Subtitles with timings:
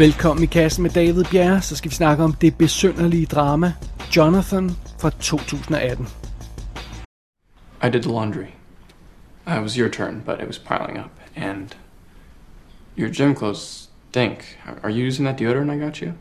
[0.00, 3.72] Velkommen i kassen med David Bjerre, så skal vi snakke om det besynderlige drama
[4.16, 4.70] Jonathan
[5.00, 6.06] fra 2018.
[7.82, 8.46] I did the laundry.
[9.46, 11.76] Uh, it was your turn, but it was piling up, and
[12.96, 14.58] your gym clothes stink.
[14.82, 16.12] Are you using that deodorant I got you?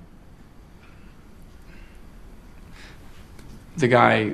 [3.78, 4.32] The guy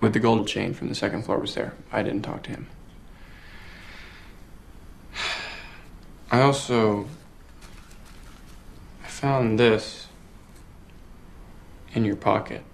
[0.00, 1.72] with the gold chain from the second floor was there.
[1.92, 2.66] I didn't talk to him.
[6.32, 7.06] I also
[9.22, 10.08] found this
[11.94, 12.64] in your pocket.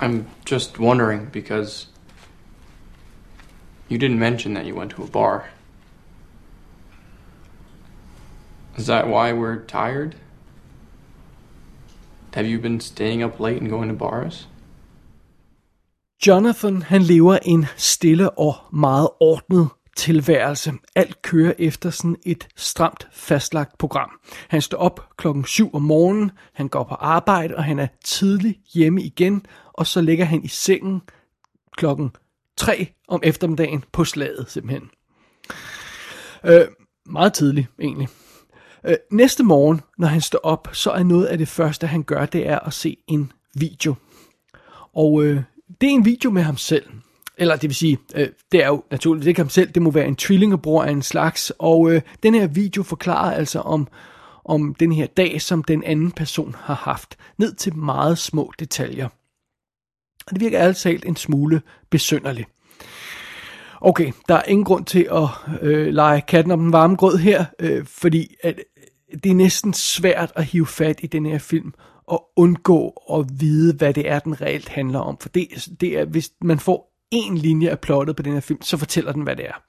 [0.00, 1.88] I'm just wondering because
[3.88, 5.48] you didn't mention that you went to a bar.
[8.76, 10.14] Is that why we're tired?
[12.34, 14.46] Have you been staying up late and going to bars?
[16.20, 20.72] Jonathan, han lever en stille og meget ordnet tilværelse.
[20.94, 24.10] Alt kører efter sådan et stramt fastlagt program.
[24.48, 28.58] Han står op klokken 7 om morgenen, han går på arbejde, og han er tidlig
[28.74, 31.00] hjemme igen, og så ligger han i sengen
[31.76, 32.10] klokken
[32.56, 34.90] 3 om eftermiddagen på slaget simpelthen.
[36.44, 36.66] Øh,
[37.06, 38.08] meget tidligt egentlig.
[38.86, 42.26] Øh, næste morgen, når han står op, så er noget af det første, han gør,
[42.26, 43.94] det er at se en video.
[44.94, 45.42] Og øh,
[45.80, 46.84] det er en video med ham selv.
[47.42, 50.06] Eller det vil sige, øh, det er jo naturligvis ikke ham selv, det må være
[50.06, 51.52] en tvillingebror af en slags.
[51.58, 53.88] Og øh, den her video forklarer altså om,
[54.44, 57.16] om den her dag, som den anden person har haft.
[57.38, 59.08] Ned til meget små detaljer.
[60.26, 62.48] Og det virker altså en smule besynderligt.
[63.80, 65.28] Okay, der er ingen grund til at
[65.62, 69.72] øh, lege katten om den varme grød her, øh, fordi at, øh, det er næsten
[69.74, 71.72] svært at hive fat i den her film
[72.06, 75.18] og undgå at vide, hvad det er, den reelt handler om.
[75.20, 78.62] For det, det er, hvis man får en linje af plottet på den her film,
[78.62, 79.62] så fortæller den, hvad det er.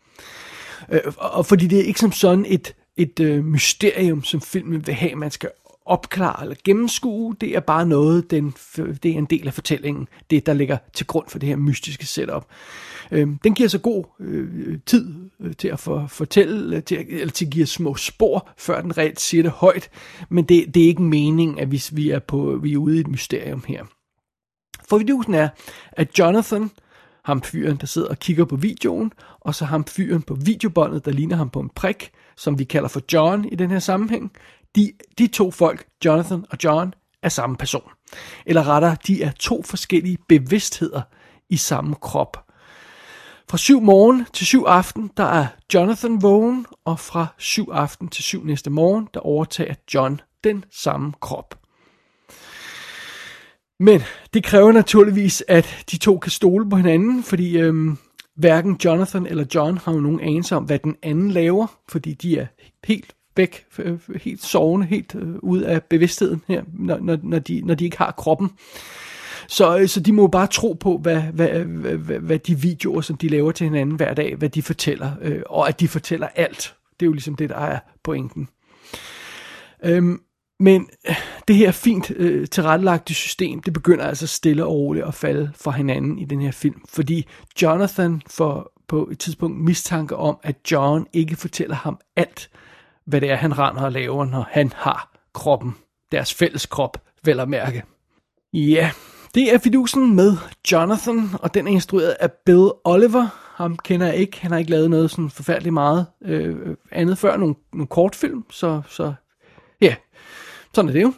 [0.91, 4.95] Øh, og fordi det er ikke som sådan et, et øh, mysterium, som filmen vil
[4.95, 5.49] have, man skal
[5.85, 7.35] opklare eller gennemskue.
[7.41, 11.07] Det er bare noget, den, det er en del af fortællingen, det der ligger til
[11.07, 12.45] grund for det her mystiske setup.
[13.11, 17.31] Øh, den giver så god øh, tid øh, til at for, fortælle, øh, til, eller
[17.31, 19.89] til at give små spor, før den reelt siger det højt,
[20.29, 22.99] men det, det er ikke meningen, at hvis vi er, på, vi er ude i
[22.99, 23.83] et mysterium her.
[24.89, 25.49] For vidusen er,
[25.91, 26.71] at Jonathan,
[27.25, 31.11] ham fyren, der sidder og kigger på videoen, og så ham fyren på videobåndet, der
[31.11, 34.31] ligner ham på en prik, som vi kalder for John i den her sammenhæng,
[34.75, 37.89] de, de to folk, Jonathan og John, er samme person.
[38.45, 41.01] Eller rettere, de er to forskellige bevidstheder
[41.49, 42.45] i samme krop.
[43.49, 48.23] Fra syv morgen til syv aften, der er Jonathan vågen, og fra syv aften til
[48.23, 51.62] syv næste morgen, der overtager John den samme krop.
[53.83, 54.01] Men
[54.33, 57.97] det kræver naturligvis, at de to kan stole på hinanden, fordi øhm,
[58.35, 62.37] hverken Jonathan eller John har jo nogen anelse om, hvad den anden laver, fordi de
[62.37, 62.45] er
[62.83, 67.61] helt væk, øh, helt sovende, helt øh, ud af bevidstheden her, når, når, når, de,
[67.61, 68.49] når de ikke har kroppen.
[69.47, 73.01] Så, øh, så de må bare tro på, hvad, hvad, hvad, hvad, hvad de videoer,
[73.01, 76.27] som de laver til hinanden hver dag, hvad de fortæller, øh, og at de fortæller
[76.35, 76.75] alt.
[76.99, 78.47] Det er jo ligesom det, der er pointen.
[79.83, 80.21] Øhm,
[80.59, 81.15] men øh,
[81.47, 85.71] det her fint øh, tilrettelagte system, det begynder altså stille og roligt at falde fra
[85.71, 86.81] hinanden i den her film.
[86.89, 87.27] Fordi
[87.61, 92.49] Jonathan får på et tidspunkt mistanke om, at John ikke fortæller ham alt,
[93.05, 95.75] hvad det er, han render og laver, når han har kroppen.
[96.11, 97.83] Deres fælles krop, vel at mærke.
[98.53, 98.91] Ja,
[99.35, 100.37] det er fidusen med
[100.71, 103.27] Jonathan, og den er instrueret af Bill Oliver.
[103.55, 107.37] Ham kender jeg ikke, han har ikke lavet noget sådan forfærdeligt meget øh, andet før,
[107.37, 109.13] nogle, nogle kortfilm, så, så
[110.75, 111.13] sådan er det jo.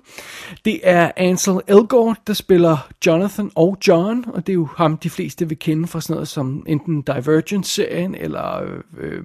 [0.66, 5.10] Det er Ansel Elgort, der spiller Jonathan og John, og det er jo ham, de
[5.10, 8.64] fleste vil kende fra sådan noget som enten Divergent-serien, eller
[8.98, 9.24] øh,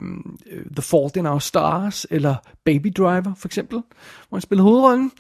[0.50, 3.82] øh, The Fault in Our Stars, eller Baby Driver for eksempel,
[4.28, 5.12] hvor han spiller hovedrollen.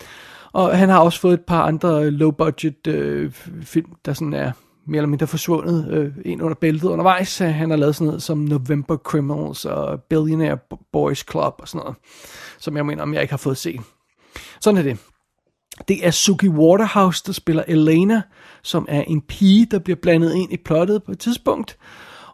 [0.52, 4.52] Og han har også fået et par andre low-budget øh, film, der sådan er
[4.86, 7.38] mere eller mindre forsvundet øh, ind under bæltet undervejs.
[7.38, 10.58] Han har lavet sådan noget som November Criminals og Billionaire
[10.92, 11.96] Boys Club og sådan noget,
[12.58, 13.80] som jeg mener, om jeg ikke har fået set.
[14.60, 14.98] Sådan er det.
[15.88, 18.22] Det er Suki Waterhouse, der spiller Elena,
[18.62, 21.78] som er en pige, der bliver blandet ind i plottet på et tidspunkt.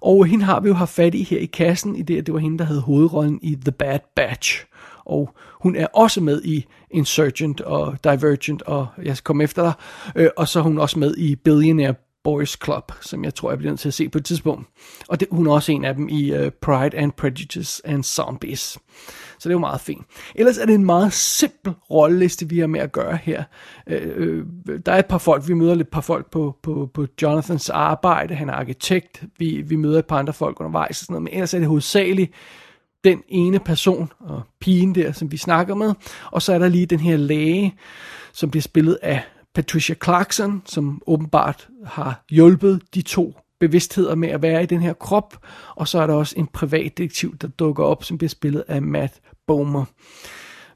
[0.00, 2.40] Og hende har vi jo haft fat i her i kassen, i det, det var
[2.40, 4.64] hende, der havde hovedrollen i The Bad Batch.
[5.04, 9.72] Og hun er også med i Insurgent og Divergent, og jeg skal komme efter dig.
[10.16, 11.94] Øh, og så er hun også med i Billionaire
[12.26, 14.68] Boys Club, som jeg tror, jeg bliver nødt til at se på et tidspunkt.
[15.08, 18.60] Og det, hun er også en af dem i uh, Pride and Prejudice and Zombies.
[18.60, 18.78] Så
[19.44, 20.06] det er jo meget fint.
[20.34, 23.44] Ellers er det en meget simpel rolleliste, vi har med at gøre her.
[23.86, 24.44] Øh, øh,
[24.86, 28.34] der er et par folk, vi møder lidt par folk på, på, på Jonathans arbejde.
[28.34, 29.24] Han er arkitekt.
[29.38, 31.22] Vi, vi møder et par andre folk undervejs og sådan noget.
[31.22, 32.32] Men ellers er det hovedsageligt
[33.04, 35.94] den ene person, og pigen der, som vi snakker med,
[36.32, 37.74] og så er der lige den her læge,
[38.32, 39.22] som bliver spillet af
[39.56, 44.92] Patricia Clarkson, som åbenbart har hjulpet de to bevidstheder med at være i den her
[44.92, 48.82] krop, og så er der også en privatdetektiv, der dukker op, som bliver spillet af
[48.82, 49.14] Matt
[49.46, 49.84] Bomer.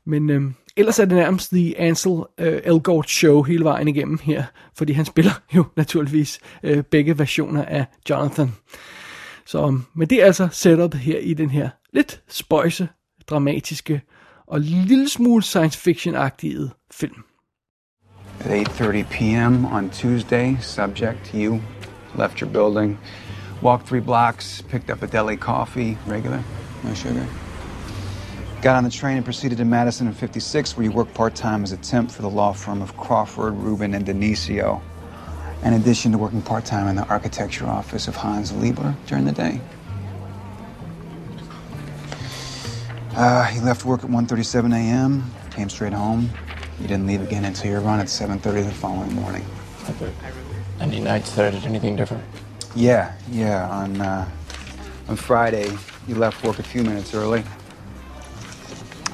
[0.05, 0.43] Men øh,
[0.77, 4.45] ellers er det nærmest The Ansel øh, Elgort Show hele vejen igennem her,
[4.75, 8.53] fordi han spiller jo naturligvis øh, begge versioner af Jonathan.
[9.47, 12.89] Så, øhm, men det er altså setup her i den her lidt spøjse,
[13.29, 14.03] dramatiske
[14.47, 17.25] og lille smule science fiction-agtige film.
[18.41, 19.67] At 8:30 p.m.
[19.67, 21.63] on Tuesday, subject you
[22.15, 22.99] left your building,
[23.61, 26.43] walked three blocks, picked up a deli coffee, regular,
[26.83, 27.27] no sugar.
[28.63, 31.73] Got on the train and proceeded to Madison and 56, where you work part-time as
[31.73, 34.81] a temp for the law firm of Crawford, Rubin, and Denisio.
[35.63, 39.61] In addition to working part-time in the architecture office of Hans Lieber during the day.
[43.15, 46.31] Uh, he left work at 1.37 a.m., came straight home.
[46.81, 49.45] He didn't leave again until your run at 7.30 the following morning.
[50.81, 52.25] Any nights that I did anything different?
[52.75, 53.69] Yeah, yeah.
[53.69, 54.29] On uh,
[55.09, 57.43] on Friday, you left work a few minutes early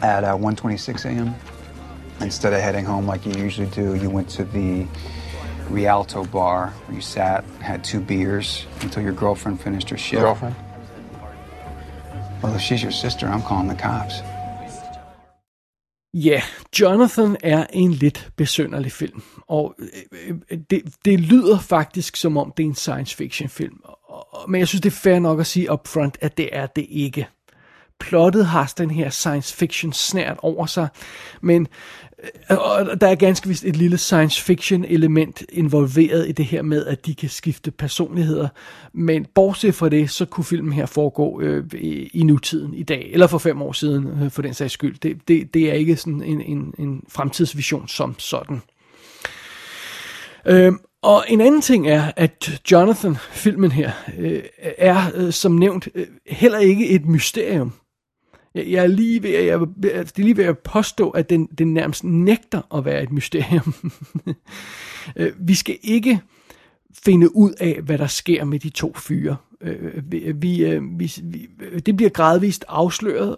[0.02, 1.34] at uh, 1:26 a.m.
[2.20, 4.86] Instead of heading home like you usually do, you went to the
[5.68, 10.22] Rialto bar where you sat, had two beers until your girlfriend finished her shift.
[10.22, 10.54] Girlfriend?
[12.42, 14.20] Well, if she's your sister, I'm calling the cops.
[16.18, 16.42] Ja,
[16.80, 22.52] Jonathan er en lidt besønderlig film, og øh, øh, det, det lyder faktisk som om
[22.56, 23.80] det er en science fiction film,
[24.48, 27.28] men jeg synes det er fair nok at sige upfront, at det er det ikke.
[28.00, 30.88] Plottet har den her science fiction snært over sig,
[31.40, 31.68] men
[32.50, 36.62] Øh, og der er ganske vist et lille science fiction element involveret i det her
[36.62, 38.48] med, at de kan skifte personligheder.
[38.92, 41.64] Men bortset fra det, så kunne filmen her foregå øh,
[42.12, 44.98] i, nutiden i dag, eller for fem år siden, øh, for den sags skyld.
[45.02, 48.62] Det, det, det er ikke sådan en, en, en fremtidsvision som sådan.
[50.46, 55.88] Øh, og en anden ting er, at Jonathan, filmen her, øh, er øh, som nævnt
[55.94, 57.72] øh, heller ikke et mysterium.
[58.56, 61.46] Jeg, jeg er lige ved, jeg, altså, det er lige ved at påstå, at den,
[61.46, 63.74] den nærmest nægter at være et mysterium.
[65.16, 66.20] Øh, vi skal ikke
[67.04, 69.36] finde ud af, hvad der sker med de to fyre.
[69.60, 71.06] Øh, vi, vi, øh, vi,
[71.86, 73.36] det bliver gradvist afsløret,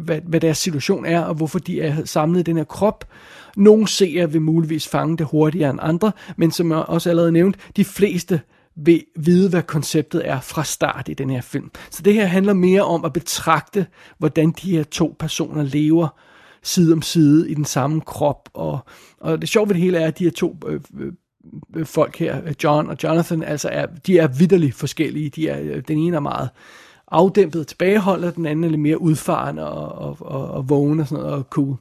[0.00, 3.08] hvad, hvad deres situation er, og hvorfor de er samlet i den her krop.
[3.56, 7.56] Nogle seere vil muligvis fange det hurtigere end andre, men som jeg også allerede nævnt,
[7.76, 8.40] de fleste
[8.76, 11.70] vil vide, hvad konceptet er fra start i den her film.
[11.90, 13.86] Så det her handler mere om at betragte,
[14.18, 16.08] hvordan de her to personer lever
[16.62, 18.48] side om side i den samme krop.
[18.54, 18.78] Og,
[19.20, 21.12] og det sjove ved det hele er, at de her to øh, øh,
[21.76, 25.30] øh folk her, John og Jonathan, altså er, de er vidderligt forskellige.
[25.30, 26.48] De er, øh, den ene er meget
[27.08, 31.22] afdæmpet tilbageholdet, den anden er lidt mere udfarende og, og, og, og vågen og sådan
[31.22, 31.76] noget, og cool.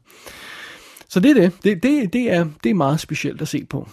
[1.10, 1.51] Så det er det.
[1.63, 3.88] Det, det, det, er, det er meget specielt at se på.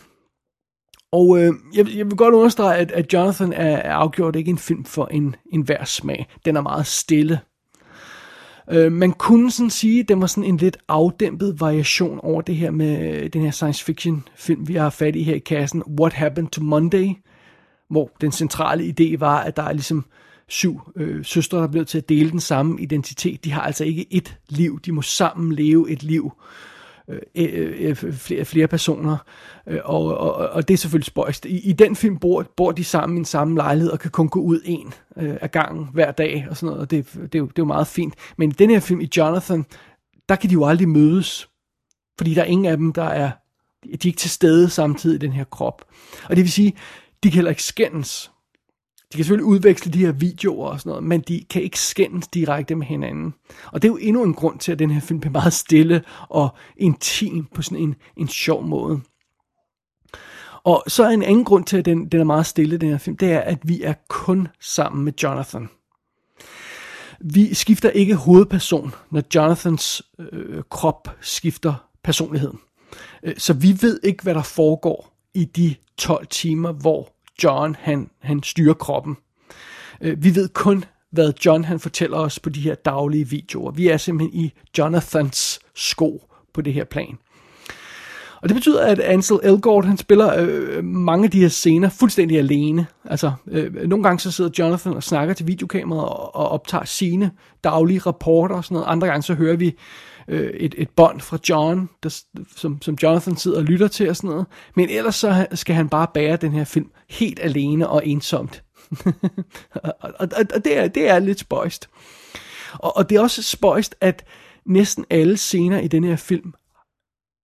[1.13, 4.59] Og øh, jeg, jeg vil godt understrege, at, at Jonathan er, er afgjort ikke en
[4.59, 6.27] film for en, en hver smag.
[6.45, 7.41] Den er meget stille.
[8.71, 12.57] Øh, man kunne sådan sige, at den var sådan en lidt afdæmpet variation over det
[12.57, 15.83] her med øh, den her science fiction film, vi har fat i her i kassen,
[16.01, 17.09] What Happened to Monday,
[17.91, 20.05] hvor den centrale idé var, at der er ligesom
[20.49, 23.45] syv øh, søstre, der bliver til at dele den samme identitet.
[23.45, 26.80] De har altså ikke et liv, de må sammen leve et liv øh,
[27.11, 29.17] Øh, øh, øh, flere, flere personer,
[29.67, 31.45] øh, og, og, og det er selvfølgelig spøjst.
[31.45, 34.29] I, I den film bor, bor de sammen i en samme lejlighed, og kan kun
[34.29, 37.39] gå ud en øh, af gangen hver dag, og sådan noget, og det, det, er
[37.39, 38.15] jo, det er jo meget fint.
[38.37, 39.65] Men i den her film, i Jonathan,
[40.29, 41.49] der kan de jo aldrig mødes,
[42.19, 43.31] fordi der er ingen af dem, der er,
[43.85, 45.85] de er ikke til stede samtidig i den her krop.
[46.25, 46.73] Og det vil sige,
[47.23, 48.31] de kan heller ikke skændes.
[49.13, 52.29] De kan selvfølgelig udveksle de her videoer og sådan noget, men de kan ikke skændes
[52.29, 53.35] direkte med hinanden.
[53.73, 56.03] Og det er jo endnu en grund til, at den her film bliver meget stille
[56.29, 59.01] og intim på sådan en, en sjov måde.
[60.65, 62.99] Og så er en anden grund til, at den, den er meget stille, den her
[62.99, 65.69] film, det er, at vi er kun sammen med Jonathan.
[67.21, 71.75] Vi skifter ikke hovedperson, når Jonathans øh, krop skifter
[72.05, 72.53] personlighed.
[73.23, 77.13] Øh, så vi ved ikke, hvad der foregår i de 12 timer, hvor
[77.45, 79.17] John han, han styrer kroppen.
[80.01, 83.71] Øh, vi ved kun, hvad John han fortæller os på de her daglige videoer.
[83.71, 87.19] Vi er simpelthen i Jonathans sko på det her plan.
[88.43, 92.39] Og det betyder, at Ansel Elgort, han spiller øh, mange af de her scener fuldstændig
[92.39, 92.87] alene.
[93.05, 97.31] Altså, øh, nogle gange så sidder Jonathan og snakker til videokameraet og, og optager sine
[97.65, 98.89] daglige rapporter og sådan noget.
[98.89, 99.75] Andre gange så hører vi
[100.29, 102.23] øh, et, et bånd fra John, der,
[102.57, 104.47] som, som Jonathan sidder og lytter til og sådan noget.
[104.77, 108.65] Men ellers så skal han bare bære den her film helt alene og ensomt.
[109.75, 111.89] og, og, og det, er, det er lidt spøjst.
[112.73, 114.25] Og, og det er også spøjst, at
[114.67, 116.55] næsten alle scener i den her film,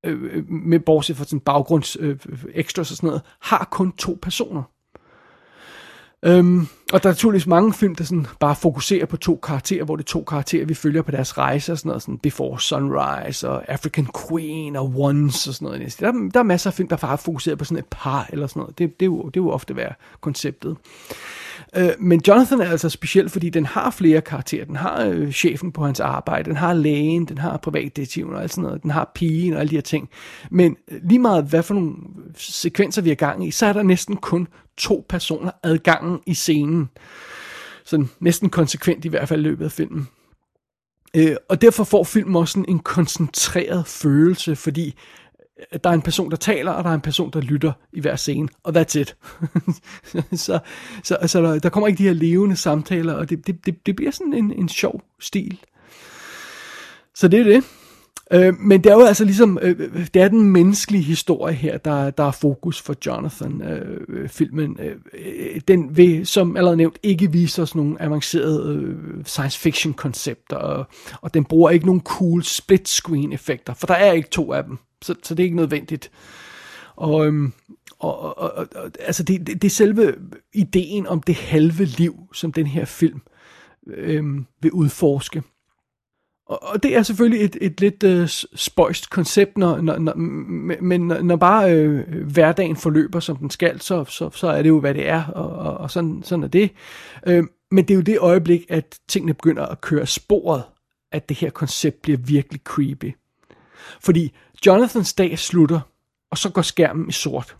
[0.06, 3.92] øh, øh med bortset fra sådan baggrunds øh, øh, extras og sådan noget, har kun
[3.92, 4.62] to personer.
[6.24, 9.96] Øhm, og der er naturligvis mange film, der sådan bare fokuserer på to karakterer, hvor
[9.96, 13.48] det er to karakterer, vi følger på deres rejse og sådan noget, sådan Before Sunrise
[13.48, 16.00] og African Queen og Once og sådan noget.
[16.00, 18.60] Der, der er masser af film, der bare fokuserer på sådan et par eller sådan
[18.60, 18.78] noget.
[18.78, 20.76] Det, det, er, jo, det er jo ofte være konceptet.
[21.76, 24.64] Øh, men Jonathan er altså speciel, fordi den har flere karakterer.
[24.64, 28.50] Den har øh, chefen på hans arbejde, den har lægen, den har privatdetektiven og alt
[28.50, 30.08] sådan noget, den har pigen og alle de her ting.
[30.50, 31.94] Men øh, lige meget hvad for nogle
[32.36, 36.88] sekvenser vi er gang i, så er der næsten kun to personer adgangen i scenen.
[37.84, 40.08] Sådan næsten konsekvent i hvert fald i løbet af filmen.
[41.16, 44.94] Øh, og derfor får filmen også sådan en koncentreret følelse, fordi
[45.72, 48.00] Øh, der er en person, der taler, og der er en person, der lytter i
[48.00, 49.16] hver scene, og that's it.
[50.46, 50.58] så
[51.04, 53.96] så, så der, der kommer ikke de her levende samtaler, og det, det, det, det
[53.96, 55.58] bliver sådan en, en sjov stil.
[57.14, 57.64] Så det er det.
[58.32, 62.10] Øh, men det er jo altså ligesom, øh, det er den menneskelige historie her, der,
[62.10, 63.62] der er fokus for Jonathan.
[63.62, 69.58] Øh, filmen, øh, den vil, som allerede nævnt, ikke vise os nogle avancerede øh, science
[69.58, 70.86] fiction koncepter, og,
[71.20, 74.64] og den bruger ikke nogen cool split screen effekter, for der er ikke to af
[74.64, 76.10] dem, så, så det er ikke nødvendigt.
[76.96, 77.52] Og, øhm,
[77.98, 80.14] og, og, og, og altså det, det, det er selve
[80.54, 83.20] ideen om det halve liv, som den her film
[83.86, 85.42] øhm, vil udforske.
[86.46, 90.14] Og, og det er selvfølgelig et, et lidt øh, spøjst koncept, når, når, når,
[90.82, 94.80] men når bare øh, hverdagen forløber, som den skal, så, så, så er det jo,
[94.80, 96.70] hvad det er, og, og, og sådan, sådan er det.
[97.26, 100.62] Øh, men det er jo det øjeblik, at tingene begynder at køre sporet,
[101.12, 103.16] at det her koncept bliver virkelig creepy.
[104.00, 104.32] Fordi
[104.66, 105.80] Jonathans dag slutter,
[106.30, 107.56] og så går skærmen i sort.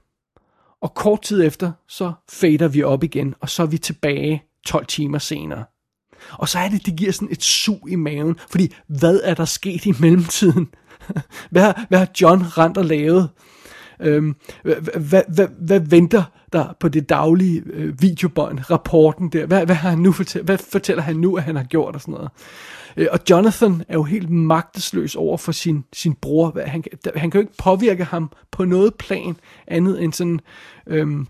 [0.81, 4.87] Og kort tid efter, så fader vi op igen, og så er vi tilbage 12
[4.87, 5.65] timer senere.
[6.33, 9.45] Og så er det, det giver sådan et sug i maven, fordi hvad er der
[9.45, 10.69] sket i mellemtiden?
[11.51, 13.31] hvad, har, hvad har John Rand lavet?
[14.01, 16.25] Øhm, hvad, hvad, hvad, hvad venter
[16.57, 19.47] der på det daglige øh, videobånd, rapporten der?
[19.47, 22.01] Hvad, hvad, har han nu fortæ- hvad fortæller han nu, at han har gjort og
[22.01, 22.31] sådan noget?
[22.97, 26.61] Øh, og Jonathan er jo helt magtesløs over for sin, sin bror.
[26.67, 26.85] Han,
[27.17, 29.37] han kan jo ikke påvirke ham på noget plan
[29.67, 30.41] andet end sådan
[30.87, 31.27] øhm,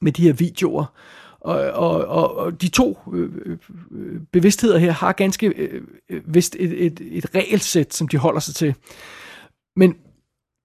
[0.00, 0.84] med de her videoer.
[1.40, 3.30] Og, og, og, og de to øh,
[3.90, 8.40] øh, bevidstheder her har ganske øh, øh vist et, et, et regelsæt, som de holder
[8.40, 8.74] sig til.
[9.76, 9.94] Men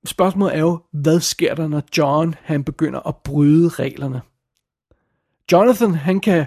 [0.05, 4.21] spørgsmålet er jo, hvad sker der, når John han begynder at bryde reglerne?
[5.51, 6.45] Jonathan, han kan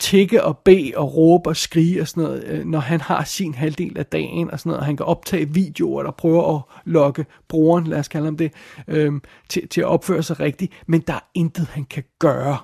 [0.00, 3.54] tikke og bede og råbe og skrige og sådan noget, øh, når han har sin
[3.54, 4.84] halvdel af dagen og sådan noget.
[4.84, 8.52] Han kan optage videoer, der prøver at lokke brugeren, lad os kalde ham det,
[8.88, 12.58] øhm, til, til at opføre sig rigtigt, men der er intet, han kan gøre.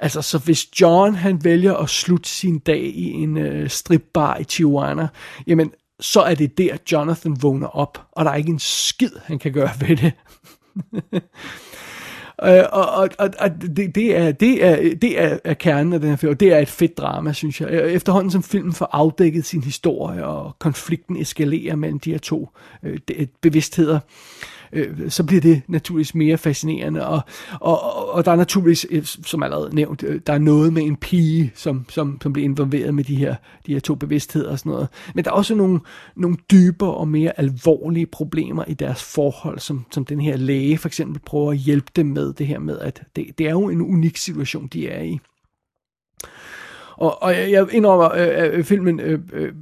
[0.00, 4.44] Altså, så hvis John han vælger at slutte sin dag i en øh, stripbar i
[4.44, 5.08] Tijuana,
[5.46, 9.38] jamen, så er det der, Jonathan vågner op, og der er ikke en skid, han
[9.38, 10.12] kan gøre ved det.
[12.42, 16.00] Øh, og, og, og, og det, det, er, det, er, det er, er kernen af
[16.00, 17.70] den her film, og det er et fedt drama, synes jeg.
[17.70, 22.48] Øh, efterhånden som filmen får afdækket sin historie, og konflikten eskalerer mellem de her to
[22.82, 22.98] øh,
[23.40, 24.00] bevidstheder, øh,
[24.72, 27.06] Øh, så bliver det naturligvis mere fascinerende.
[27.06, 27.20] Og,
[27.60, 30.96] og, og der er naturligvis, øh, som allerede nævnt, øh, der er noget med en
[30.96, 33.34] pige, som, som, som bliver involveret med de her,
[33.66, 34.88] de her to bevidstheder og sådan noget.
[35.14, 35.80] Men der er også nogle,
[36.16, 40.88] nogle dybere og mere alvorlige problemer i deres forhold, som, som den her læge for
[40.88, 43.82] eksempel prøver at hjælpe dem med det her med, at det, det er jo en
[43.82, 45.18] unik situation, de er i.
[46.98, 49.52] Og, og jeg, jeg indrømmer, øh, at øh, filmen øh, øh,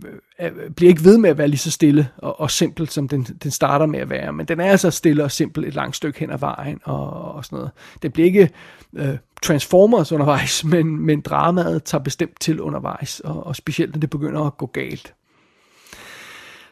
[0.40, 3.22] øh, bliver ikke ved med at være lige så stille og, og simpel, som den,
[3.22, 4.32] den starter med at være.
[4.32, 7.44] Men den er altså stille og simpel et langt stykke hen ad vejen og, og
[7.44, 7.70] sådan noget.
[8.02, 8.50] Det bliver ikke
[8.96, 14.10] øh, Transformers undervejs, men, men dramaet tager bestemt til undervejs, og, og specielt når det
[14.10, 15.14] begynder at gå galt.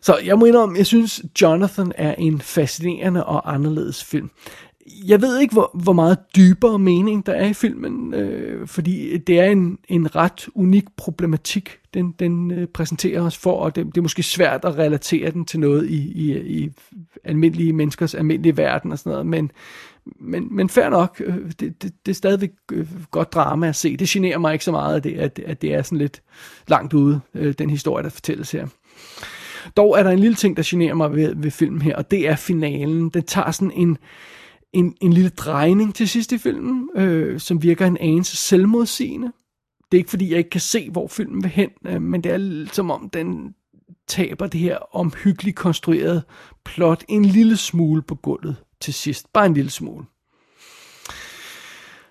[0.00, 4.30] Så jeg må indrømme, jeg synes Jonathan er en fascinerende og anderledes film
[4.86, 9.40] jeg ved ikke, hvor, hvor meget dybere mening der er i filmen, øh, fordi det
[9.40, 13.96] er en, en ret unik problematik, den, den øh, præsenterer os for, og det, det
[13.96, 16.70] er måske svært at relatere den til noget i, i, i
[17.24, 19.50] almindelige menneskers almindelige verden og sådan noget, men,
[20.20, 23.96] men, men fair nok, øh, det, det, det er stadigvæk øh, godt drama at se.
[23.96, 26.22] Det generer mig ikke så meget, at det, at, at det er sådan lidt
[26.68, 28.66] langt ude, øh, den historie, der fortælles her.
[29.76, 32.28] Dog er der en lille ting, der generer mig ved, ved filmen her, og det
[32.28, 33.08] er finalen.
[33.08, 33.98] Den tager sådan en
[34.74, 39.32] en, en lille drejning til sidst i filmen, øh, som virker en anelse selvmodsigende.
[39.92, 42.32] Det er ikke fordi, jeg ikke kan se, hvor filmen vil hen, øh, men det
[42.32, 43.54] er som om, den
[44.08, 46.22] taber det her omhyggeligt konstruerede
[46.64, 49.32] plot en lille smule på gulvet til sidst.
[49.32, 50.04] Bare en lille smule.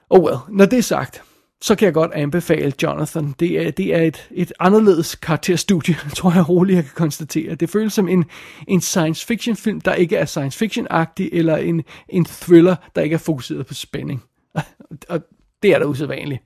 [0.09, 1.23] Oh well, når det er sagt,
[1.63, 3.35] så kan jeg godt anbefale Jonathan.
[3.39, 7.55] Det er, det er et, et anderledes karakterstudie, tror jeg roligt, jeg kan konstatere.
[7.55, 8.25] Det føles som en,
[8.67, 13.13] en science fiction film, der ikke er science fiction-agtig, eller en, en thriller, der ikke
[13.13, 14.23] er fokuseret på spænding.
[15.09, 15.21] Og
[15.63, 16.43] det er da usædvanligt.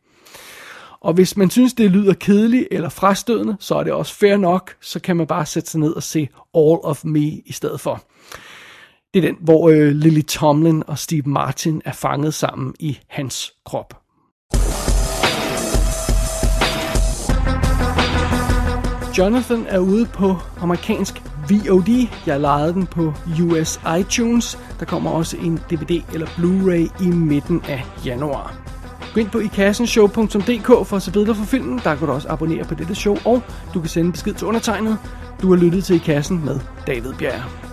[1.00, 4.76] Og hvis man synes, det lyder kedeligt eller frastødende, så er det også fair nok.
[4.82, 8.04] Så kan man bare sætte sig ned og se All of Me i stedet for.
[9.14, 13.54] Det er den, hvor øh, Lily Tomlin og Steve Martin er fanget sammen i hans
[13.66, 14.07] krop.
[19.18, 22.08] Jonathan er ude på amerikansk VOD.
[22.26, 24.60] Jeg lejede den på US iTunes.
[24.80, 28.56] Der kommer også en DVD eller Blu-ray i midten af januar.
[29.14, 31.82] Gå ind på ikassenshow.dk for at se billeder for filmen.
[31.84, 33.44] Der kan du også abonnere på dette show, og
[33.74, 34.98] du kan sende besked til undertegnet.
[35.42, 37.67] Du har lyttet til I Kassen med David Bjerg.